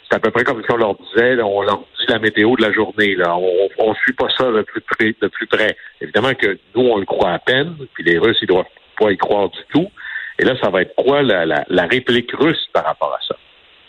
c'est 0.08 0.16
à 0.16 0.20
peu 0.20 0.30
près 0.30 0.44
comme 0.44 0.62
si 0.62 0.70
on 0.70 0.76
leur 0.76 0.94
disait, 0.94 1.40
on 1.42 1.62
leur 1.62 1.78
dit 1.78 2.06
la 2.08 2.18
météo 2.18 2.54
de 2.56 2.62
la 2.62 2.72
journée. 2.72 3.16
Là. 3.16 3.36
On 3.36 3.90
ne 3.90 3.94
suit 3.96 4.12
pas 4.12 4.28
ça 4.36 4.50
de 4.52 4.62
plus, 4.62 4.80
près, 4.80 5.12
plus 5.12 5.46
près. 5.46 5.76
Évidemment 6.00 6.34
que 6.34 6.58
nous, 6.74 6.82
on 6.82 6.98
le 6.98 7.06
croit 7.06 7.32
à 7.32 7.38
peine, 7.40 7.74
puis 7.94 8.04
les 8.04 8.18
Russes, 8.18 8.38
ils 8.40 8.46
doivent 8.46 8.66
pas 8.98 9.10
y 9.10 9.16
croire 9.16 9.48
du 9.48 9.58
tout. 9.72 9.90
Et 10.38 10.44
là, 10.44 10.54
ça 10.62 10.70
va 10.70 10.82
être 10.82 10.94
quoi 10.94 11.22
la, 11.22 11.46
la, 11.46 11.86
réplique 11.86 12.30
russe 12.32 12.68
par 12.72 12.84
rapport 12.84 13.12
à 13.14 13.26
ça? 13.26 13.36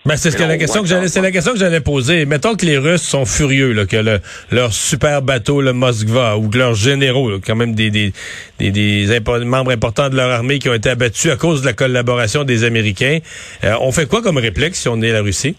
Ben, 0.07 0.15
c'est 0.15 0.31
ce 0.31 0.37
que 0.37 0.43
la 0.43 0.57
question 0.57 0.83
que 0.83 0.87
j'allais, 0.87 1.09
c'est 1.09 1.21
la 1.21 1.31
question 1.31 1.51
que 1.51 1.59
j'allais 1.59 1.81
poser. 1.81 2.25
Mettons 2.25 2.55
que 2.55 2.65
les 2.65 2.77
Russes 2.77 3.01
sont 3.01 3.25
furieux, 3.25 3.73
là, 3.73 3.85
que 3.85 3.97
le, 3.97 4.21
leur 4.53 4.71
super 4.71 5.21
bateau, 5.21 5.59
le 5.59 5.73
Moskva, 5.73 6.37
ou 6.37 6.49
que 6.49 6.57
leurs 6.57 6.75
généraux, 6.75 7.29
quand 7.45 7.57
même 7.57 7.75
des, 7.75 7.89
des, 7.89 8.13
des, 8.57 8.71
des 8.71 9.19
membres 9.43 9.71
importants 9.71 10.07
de 10.07 10.15
leur 10.15 10.31
armée 10.31 10.59
qui 10.59 10.69
ont 10.69 10.73
été 10.73 10.89
abattus 10.91 11.29
à 11.29 11.35
cause 11.35 11.59
de 11.59 11.65
la 11.65 11.73
collaboration 11.73 12.45
des 12.45 12.63
Américains. 12.63 13.19
Euh, 13.65 13.73
on 13.81 13.91
fait 13.91 14.07
quoi 14.07 14.21
comme 14.21 14.37
réplique 14.37 14.75
si 14.75 14.87
on 14.87 15.01
est 15.01 15.11
la 15.11 15.21
Russie? 15.21 15.57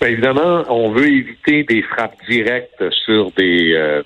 Bien, 0.00 0.10
évidemment, 0.10 0.64
on 0.68 0.90
veut 0.90 1.06
éviter 1.06 1.62
des 1.62 1.82
frappes 1.82 2.18
directes 2.28 2.82
sur 3.04 3.30
des, 3.36 3.72
euh, 3.74 4.02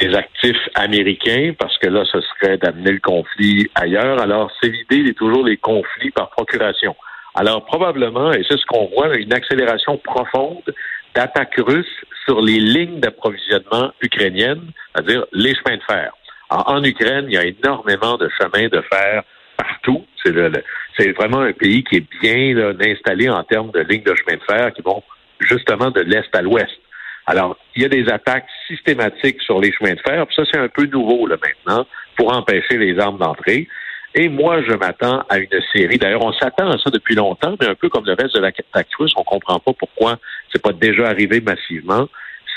des 0.00 0.12
actifs 0.16 0.56
américains 0.74 1.54
parce 1.56 1.78
que 1.78 1.86
là, 1.86 2.02
ce 2.10 2.18
serait 2.20 2.58
d'amener 2.58 2.90
le 2.90 3.00
conflit 3.00 3.70
ailleurs. 3.76 4.20
Alors, 4.20 4.50
c'est 4.60 4.72
l'idée 4.90 5.14
toujours 5.14 5.46
les 5.46 5.58
conflits 5.58 6.10
par 6.10 6.30
procuration. 6.30 6.96
Alors, 7.36 7.66
probablement, 7.66 8.32
et 8.32 8.42
c'est 8.48 8.58
ce 8.58 8.64
qu'on 8.64 8.86
voit, 8.86 9.14
une 9.16 9.32
accélération 9.34 9.98
profonde 9.98 10.74
d'attaques 11.14 11.58
russes 11.58 12.04
sur 12.24 12.40
les 12.40 12.58
lignes 12.58 12.98
d'approvisionnement 12.98 13.92
ukrainiennes, 14.00 14.72
c'est-à-dire 14.94 15.26
les 15.32 15.54
chemins 15.54 15.76
de 15.76 15.82
fer. 15.82 16.12
en 16.48 16.82
Ukraine, 16.82 17.26
il 17.28 17.34
y 17.34 17.38
a 17.38 17.44
énormément 17.44 18.16
de 18.16 18.28
chemins 18.40 18.68
de 18.68 18.80
fer 18.90 19.22
partout. 19.56 20.04
C'est 20.24 21.12
vraiment 21.12 21.40
un 21.40 21.52
pays 21.52 21.84
qui 21.84 21.96
est 21.96 22.06
bien 22.22 22.56
installé 22.80 23.28
en 23.28 23.42
termes 23.44 23.70
de 23.70 23.80
lignes 23.80 24.02
de 24.02 24.14
chemin 24.14 24.38
de 24.38 24.44
fer 24.48 24.72
qui 24.72 24.82
vont 24.82 25.02
justement 25.40 25.90
de 25.90 26.00
l'est 26.00 26.34
à 26.34 26.40
l'ouest. 26.40 26.80
Alors, 27.26 27.58
il 27.74 27.82
y 27.82 27.84
a 27.84 27.88
des 27.88 28.08
attaques 28.08 28.48
systématiques 28.66 29.42
sur 29.42 29.60
les 29.60 29.72
chemins 29.72 29.94
de 29.94 30.00
fer, 30.00 30.26
puis 30.26 30.36
ça, 30.36 30.44
c'est 30.50 30.58
un 30.58 30.68
peu 30.68 30.86
nouveau 30.86 31.26
là, 31.26 31.36
maintenant, 31.42 31.86
pour 32.16 32.34
empêcher 32.34 32.78
les 32.78 32.98
armes 32.98 33.18
d'entrer. 33.18 33.68
Et 34.18 34.30
moi, 34.30 34.62
je 34.62 34.72
m'attends 34.72 35.22
à 35.28 35.36
une 35.36 35.60
série. 35.74 35.98
D'ailleurs, 35.98 36.24
on 36.24 36.32
s'attend 36.32 36.70
à 36.70 36.78
ça 36.78 36.90
depuis 36.90 37.14
longtemps, 37.14 37.54
mais 37.60 37.68
un 37.68 37.74
peu 37.74 37.90
comme 37.90 38.06
le 38.06 38.14
reste 38.14 38.34
de 38.34 38.40
la 38.40 38.50
russe, 38.98 39.12
on 39.14 39.24
comprend 39.24 39.58
pas 39.58 39.74
pourquoi 39.74 40.16
c'est 40.50 40.62
pas 40.62 40.72
déjà 40.72 41.08
arrivé 41.08 41.42
massivement. 41.42 42.08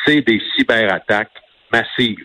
C'est 0.06 0.22
des 0.22 0.42
cyberattaques 0.56 1.34
massives 1.74 2.24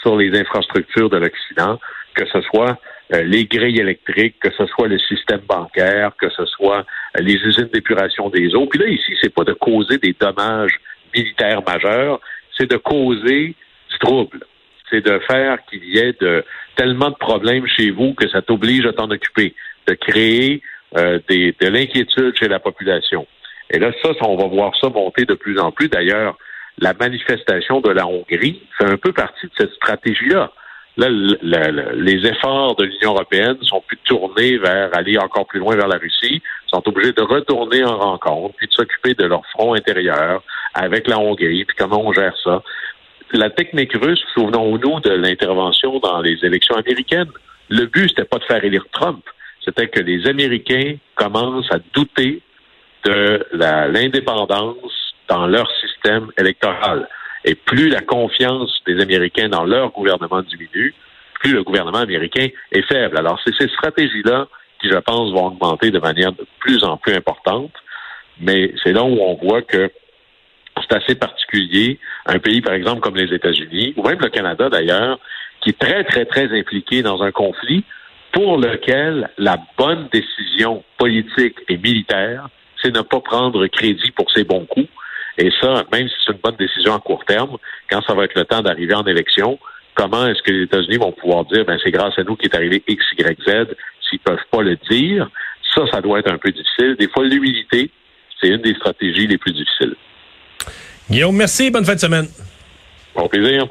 sur 0.00 0.16
les 0.16 0.38
infrastructures 0.38 1.10
de 1.10 1.16
l'Occident, 1.16 1.80
que 2.14 2.26
ce 2.26 2.40
soit 2.42 2.78
euh, 3.12 3.24
les 3.24 3.46
grilles 3.46 3.80
électriques, 3.80 4.36
que 4.38 4.52
ce 4.56 4.66
soit 4.66 4.86
le 4.86 5.00
système 5.00 5.40
bancaire, 5.48 6.12
que 6.16 6.30
ce 6.30 6.46
soit 6.46 6.86
euh, 7.18 7.22
les 7.22 7.34
usines 7.34 7.68
d'épuration 7.72 8.30
des 8.30 8.54
eaux. 8.54 8.66
Puis 8.66 8.78
là, 8.78 8.86
ici, 8.86 9.16
c'est 9.20 9.34
pas 9.34 9.42
de 9.42 9.52
causer 9.52 9.98
des 9.98 10.14
dommages 10.18 10.78
militaires 11.12 11.62
majeurs, 11.66 12.20
c'est 12.56 12.70
de 12.70 12.76
causer 12.76 13.56
du 13.90 13.98
trouble. 13.98 14.46
C'est 14.88 15.04
de 15.04 15.18
faire 15.28 15.58
qu'il 15.68 15.84
y 15.84 15.98
ait 15.98 16.14
de, 16.20 16.44
tellement 16.76 17.10
de 17.10 17.16
problèmes 17.16 17.66
chez 17.66 17.90
vous 17.90 18.14
que 18.14 18.28
ça 18.28 18.42
t'oblige 18.42 18.86
à 18.86 18.92
t'en 18.92 19.10
occuper, 19.10 19.54
de 19.88 19.94
créer 19.94 20.62
euh, 20.96 21.18
des, 21.28 21.54
de 21.60 21.68
l'inquiétude 21.68 22.36
chez 22.38 22.48
la 22.48 22.60
population. 22.60 23.26
Et 23.70 23.78
là, 23.78 23.90
ça, 24.02 24.10
on 24.20 24.36
va 24.36 24.46
voir 24.46 24.72
ça 24.80 24.88
monter 24.88 25.24
de 25.24 25.34
plus 25.34 25.58
en 25.58 25.72
plus. 25.72 25.88
D'ailleurs, 25.88 26.38
la 26.78 26.94
manifestation 26.94 27.80
de 27.80 27.90
la 27.90 28.06
Hongrie 28.06 28.62
fait 28.78 28.84
un 28.84 28.96
peu 28.96 29.12
partie 29.12 29.46
de 29.46 29.52
cette 29.56 29.72
stratégie-là. 29.72 30.52
Là, 30.98 31.08
les 31.10 32.26
efforts 32.26 32.74
de 32.76 32.84
l'Union 32.84 33.12
européenne 33.12 33.58
sont 33.62 33.82
plus 33.86 33.98
tournés 34.04 34.56
vers 34.56 34.96
aller 34.96 35.18
encore 35.18 35.46
plus 35.46 35.60
loin 35.60 35.76
vers 35.76 35.88
la 35.88 35.98
Russie, 35.98 36.40
sont 36.68 36.82
obligés 36.88 37.12
de 37.12 37.20
retourner 37.20 37.84
en 37.84 37.98
rencontre, 37.98 38.54
puis 38.56 38.66
de 38.66 38.72
s'occuper 38.72 39.12
de 39.12 39.24
leur 39.24 39.44
front 39.48 39.74
intérieur 39.74 40.42
avec 40.72 41.06
la 41.06 41.18
Hongrie, 41.18 41.66
puis 41.66 41.76
comment 41.76 42.02
on 42.02 42.12
gère 42.14 42.34
ça. 42.42 42.62
La 43.32 43.50
technique 43.50 43.92
russe, 43.94 44.22
souvenons-nous 44.34 45.00
de 45.00 45.10
l'intervention 45.10 45.98
dans 45.98 46.20
les 46.20 46.38
élections 46.44 46.76
américaines. 46.76 47.30
Le 47.68 47.86
but, 47.86 48.08
c'était 48.08 48.24
pas 48.24 48.38
de 48.38 48.44
faire 48.44 48.64
élire 48.64 48.86
Trump, 48.92 49.24
c'était 49.64 49.88
que 49.88 50.00
les 50.00 50.28
Américains 50.28 50.96
commencent 51.16 51.70
à 51.72 51.78
douter 51.92 52.40
de 53.04 53.44
l'indépendance 53.52 55.14
dans 55.28 55.46
leur 55.46 55.68
système 55.80 56.30
électoral. 56.38 57.08
Et 57.44 57.54
plus 57.54 57.88
la 57.88 58.00
confiance 58.00 58.80
des 58.86 59.00
Américains 59.00 59.48
dans 59.48 59.64
leur 59.64 59.90
gouvernement 59.90 60.42
diminue, 60.42 60.94
plus 61.40 61.52
le 61.52 61.64
gouvernement 61.64 61.98
américain 61.98 62.46
est 62.72 62.82
faible. 62.82 63.18
Alors, 63.18 63.40
c'est 63.44 63.54
ces 63.58 63.68
stratégies-là 63.68 64.46
qui, 64.80 64.88
je 64.88 64.98
pense, 64.98 65.32
vont 65.32 65.46
augmenter 65.46 65.90
de 65.90 65.98
manière 65.98 66.32
de 66.32 66.46
plus 66.60 66.82
en 66.84 66.96
plus 66.96 67.14
importante. 67.14 67.72
Mais 68.40 68.72
c'est 68.82 68.92
là 68.92 69.02
où 69.02 69.18
on 69.20 69.34
voit 69.34 69.62
que 69.62 69.90
c'est 70.80 70.96
assez 70.96 71.14
particulier. 71.14 71.98
Un 72.26 72.38
pays, 72.38 72.60
par 72.60 72.74
exemple, 72.74 73.00
comme 73.00 73.16
les 73.16 73.32
États-Unis, 73.34 73.94
ou 73.96 74.06
même 74.06 74.18
le 74.20 74.28
Canada 74.28 74.68
d'ailleurs, 74.68 75.18
qui 75.60 75.70
est 75.70 75.78
très, 75.78 76.04
très, 76.04 76.24
très 76.26 76.56
impliqué 76.58 77.02
dans 77.02 77.22
un 77.22 77.32
conflit 77.32 77.84
pour 78.32 78.58
lequel 78.58 79.30
la 79.38 79.58
bonne 79.78 80.08
décision 80.12 80.84
politique 80.98 81.56
et 81.68 81.78
militaire, 81.78 82.48
c'est 82.82 82.94
ne 82.94 83.00
pas 83.00 83.20
prendre 83.20 83.66
crédit 83.68 84.10
pour 84.10 84.30
ses 84.30 84.44
bons 84.44 84.66
coups, 84.66 84.88
et 85.38 85.50
ça, 85.60 85.84
même 85.92 86.08
si 86.08 86.14
c'est 86.24 86.32
une 86.32 86.38
bonne 86.38 86.56
décision 86.56 86.94
à 86.94 86.98
court 86.98 87.24
terme, 87.24 87.56
quand 87.90 88.02
ça 88.02 88.14
va 88.14 88.24
être 88.24 88.34
le 88.34 88.44
temps 88.44 88.62
d'arriver 88.62 88.94
en 88.94 89.04
élection, 89.04 89.58
comment 89.94 90.26
est-ce 90.26 90.42
que 90.42 90.52
les 90.52 90.62
États-Unis 90.64 90.98
vont 90.98 91.12
pouvoir 91.12 91.44
dire, 91.46 91.64
ben 91.64 91.78
c'est 91.82 91.90
grâce 91.90 92.18
à 92.18 92.22
nous 92.22 92.36
qu'il 92.36 92.50
est 92.50 92.56
arrivé 92.56 92.82
X, 92.86 93.04
Y, 93.18 93.38
Z, 93.46 93.74
s'ils 94.08 94.18
peuvent 94.20 94.38
pas 94.50 94.62
le 94.62 94.76
dire, 94.90 95.28
ça, 95.74 95.82
ça 95.92 96.00
doit 96.00 96.20
être 96.20 96.30
un 96.30 96.38
peu 96.38 96.50
difficile. 96.50 96.96
Des 96.98 97.08
fois, 97.08 97.24
l'humilité, 97.24 97.90
c'est 98.40 98.48
une 98.48 98.62
des 98.62 98.74
stratégies 98.74 99.26
les 99.26 99.38
plus 99.38 99.52
difficiles. 99.52 99.96
Guillaume, 101.10 101.36
merci. 101.36 101.70
Bonne 101.70 101.84
fin 101.84 101.94
de 101.94 102.00
semaine. 102.00 102.28
Bon 103.14 103.28
plaisir. 103.28 103.66